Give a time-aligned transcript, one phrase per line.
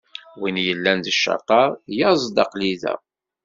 [0.39, 2.95] Win yellan d ccaṭer, yaẓ-d aql-i da.